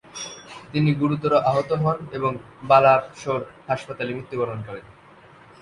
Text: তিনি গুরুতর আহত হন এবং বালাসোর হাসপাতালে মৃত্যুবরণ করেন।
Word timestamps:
তিনি 0.71 0.89
গুরুতর 0.93 1.33
আহত 1.49 1.69
হন 1.83 1.97
এবং 2.13 2.31
বালাসোর 2.63 3.41
হাসপাতালে 3.67 4.11
মৃত্যুবরণ 4.17 4.59
করেন। 4.67 4.85